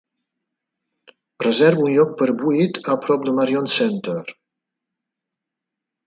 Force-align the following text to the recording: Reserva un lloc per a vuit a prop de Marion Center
Reserva 1.43 1.83
un 1.87 1.91
lloc 1.97 2.15
per 2.21 2.27
a 2.33 2.33
vuit 2.39 2.79
a 2.93 2.95
prop 3.03 3.27
de 3.27 3.33
Marion 3.41 3.69
Center 3.75 4.19